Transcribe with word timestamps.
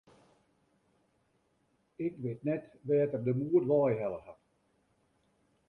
Ik 2.05 2.13
wit 2.23 2.39
net 2.47 2.63
wêr't 2.87 3.15
er 3.17 3.21
de 3.25 3.33
moed 3.39 3.65
wei 3.69 3.93
helle 4.01 4.19
hat. 4.27 4.39